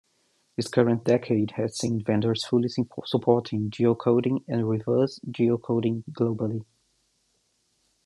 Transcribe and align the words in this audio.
This 0.55 0.67
current 0.67 1.03
decade 1.03 1.51
has 1.57 1.77
seen 1.77 2.03
vendors 2.03 2.43
fully 2.43 2.69
supporting 2.69 3.69
geocoding 3.69 4.43
and 4.47 4.67
reverse 4.67 5.19
geocoding 5.29 6.05
globally. 6.11 6.65